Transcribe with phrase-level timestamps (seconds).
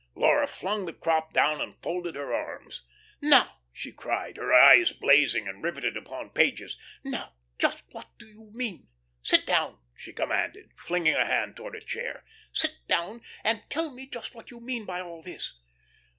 [0.15, 2.81] Laura flung the crop down and folded her arms.
[3.21, 6.75] "Now," she cried, her eyes blazing and rivetted upon Page's.
[7.03, 8.87] "Now, just what do you mean?
[9.21, 14.07] Sit down," she commanded, flinging a hand towards a chair, "sit down, and tell me
[14.07, 15.59] just what you mean by all this."